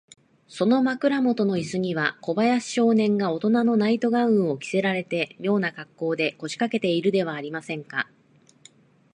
[0.47, 8.09] その枕もとのイスには、小林少年がおとなのナイト・ガウンを着せられて、みょうなかっこうで、こしかけているではありませんか。